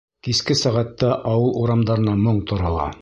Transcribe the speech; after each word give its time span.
Киске 0.27 0.55
сәғәттә 0.61 1.11
ауыл 1.33 1.53
урамдарына 1.65 2.17
моң 2.27 2.41
тарала. 2.53 2.91